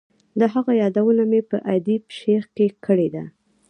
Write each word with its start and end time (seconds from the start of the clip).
د 0.39 0.41
هغه 0.53 0.71
یادونه 0.83 1.23
مې 1.29 1.41
په 1.49 1.57
ادیب 1.75 2.03
شیخ 2.19 2.43
کې 2.55 2.67
کړې 2.85 3.07
ده. 3.15 3.23